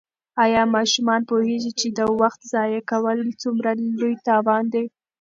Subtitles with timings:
[0.43, 3.69] آیا ماشومان پوهېږي چې د وخت ضایع کول څومره
[3.99, 4.85] لوی تاوان دی؟